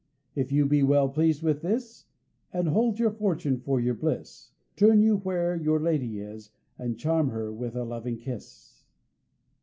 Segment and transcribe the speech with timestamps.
[0.33, 2.07] If you be well pleased with this,
[2.51, 7.27] And hold your fortune for your bliss, Turn you where your lady is And claim
[7.27, 8.83] her with a loving kiss."